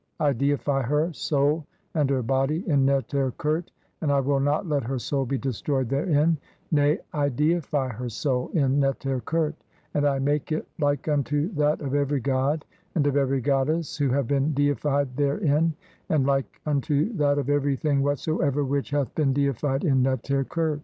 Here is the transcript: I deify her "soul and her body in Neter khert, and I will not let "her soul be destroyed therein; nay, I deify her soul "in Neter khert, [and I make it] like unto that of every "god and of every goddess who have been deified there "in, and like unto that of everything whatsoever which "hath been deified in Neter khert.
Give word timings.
I 0.19 0.33
deify 0.33 0.81
her 0.81 1.13
"soul 1.13 1.63
and 1.93 2.09
her 2.09 2.23
body 2.23 2.67
in 2.67 2.87
Neter 2.87 3.33
khert, 3.37 3.69
and 4.01 4.11
I 4.11 4.19
will 4.19 4.39
not 4.39 4.67
let 4.67 4.83
"her 4.85 4.97
soul 4.97 5.27
be 5.27 5.37
destroyed 5.37 5.89
therein; 5.89 6.39
nay, 6.71 6.97
I 7.13 7.29
deify 7.29 7.89
her 7.89 8.09
soul 8.09 8.49
"in 8.55 8.79
Neter 8.79 9.19
khert, 9.19 9.53
[and 9.93 10.07
I 10.07 10.17
make 10.17 10.51
it] 10.51 10.67
like 10.79 11.07
unto 11.07 11.49
that 11.53 11.81
of 11.81 11.93
every 11.93 12.19
"god 12.19 12.65
and 12.95 13.05
of 13.05 13.15
every 13.15 13.41
goddess 13.41 13.95
who 13.95 14.09
have 14.09 14.25
been 14.27 14.55
deified 14.55 15.17
there 15.17 15.37
"in, 15.37 15.75
and 16.09 16.25
like 16.25 16.59
unto 16.65 17.13
that 17.17 17.37
of 17.37 17.51
everything 17.51 18.01
whatsoever 18.01 18.63
which 18.65 18.89
"hath 18.89 19.13
been 19.13 19.33
deified 19.33 19.83
in 19.83 20.01
Neter 20.01 20.43
khert. 20.43 20.79